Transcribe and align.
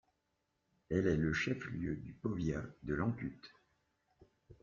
Elle 0.89 1.05
est 1.05 1.15
le 1.15 1.31
chef-lieu 1.31 1.95
du 1.97 2.13
powiat 2.13 2.63
de 2.81 2.95
Łańcut. 2.95 3.53